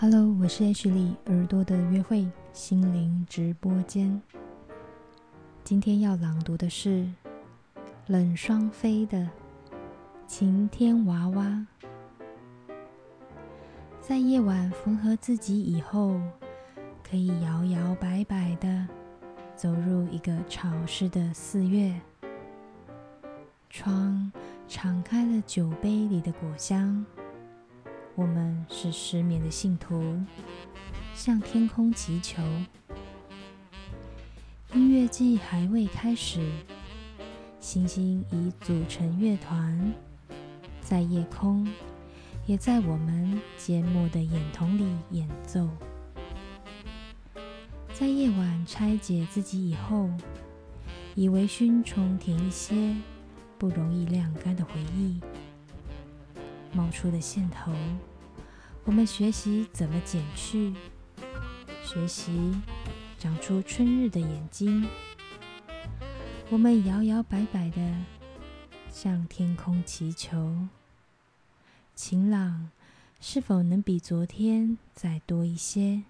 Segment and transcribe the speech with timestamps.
[0.00, 4.22] Hello，我是 H 里耳朵的约会心灵直播间。
[5.64, 7.04] 今天要朗读的是
[8.06, 9.18] 冷双飞的
[10.28, 11.66] 《晴天娃娃》。
[14.00, 16.20] 在夜晚缝合自己以后，
[17.02, 18.86] 可以摇摇摆摆的
[19.56, 21.92] 走入一个潮湿的四月。
[23.68, 24.30] 窗
[24.68, 27.04] 敞开了酒杯里的果香。
[28.18, 30.18] 我们是失眠的信徒，
[31.14, 32.42] 向天空祈求。
[34.74, 36.44] 音乐季还未开始，
[37.60, 39.94] 星星已组成乐团，
[40.80, 41.64] 在夜空，
[42.44, 45.68] 也在我们缄默的眼瞳里演奏。
[47.94, 50.10] 在夜晚拆解自己以后，
[51.14, 52.96] 以微醺充填一些
[53.56, 55.20] 不容易晾干的回忆。
[56.78, 57.72] 冒出的线头，
[58.84, 60.72] 我们学习怎么剪去，
[61.82, 62.54] 学习
[63.18, 64.86] 长出春日的眼睛。
[66.48, 67.96] 我们摇摇摆摆的
[68.92, 70.68] 向天空祈求，
[71.96, 72.70] 晴朗
[73.20, 76.04] 是否能比昨天再多一些？